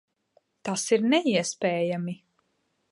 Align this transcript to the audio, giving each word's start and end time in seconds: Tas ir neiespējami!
Tas 0.69 0.85
ir 0.97 1.05
neiespējami! 1.11 2.19